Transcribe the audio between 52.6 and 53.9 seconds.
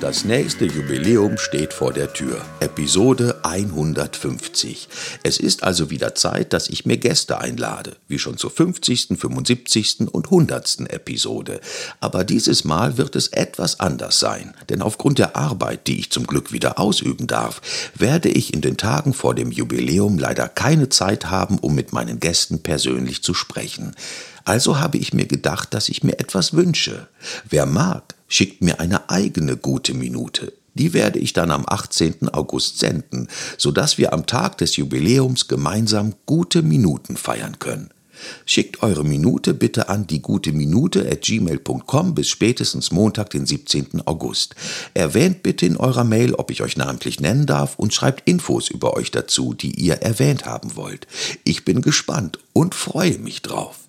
freue mich drauf.